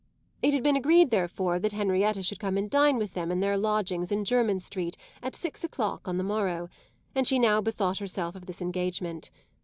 It 0.41 0.55
had 0.55 0.63
been 0.63 0.75
agreed 0.75 1.11
therefore 1.11 1.59
that 1.59 1.73
Henrietta 1.73 2.23
should 2.23 2.39
come 2.39 2.57
and 2.57 2.67
dine 2.67 2.97
with 2.97 3.13
them 3.13 3.31
in 3.31 3.39
their 3.39 3.55
lodgings 3.55 4.11
in 4.11 4.25
Jermyn 4.25 4.59
Street 4.59 4.97
at 5.21 5.35
six 5.35 5.63
o'clock 5.63 6.07
on 6.07 6.17
the 6.17 6.23
morrow, 6.23 6.69
and 7.13 7.27
she 7.27 7.37
now 7.37 7.61
bethought 7.61 7.99
herself 7.99 8.33
of 8.35 8.47
this 8.47 8.63
engagement. 8.63 9.29